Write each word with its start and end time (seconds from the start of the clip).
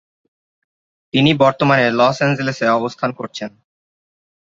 তিনি 1.13 1.31
বর্তমানে 1.39 1.85
লস 1.91 2.17
এঞ্জেলেসে 2.21 2.65
অবস্থান 2.69 3.09
করছেন। 3.11 3.49